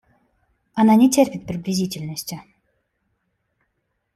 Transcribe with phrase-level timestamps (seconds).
[0.73, 2.41] Она не терпит приблизительности.